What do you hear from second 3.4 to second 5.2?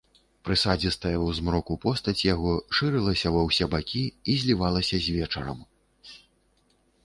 ўсе бакі і злівалася з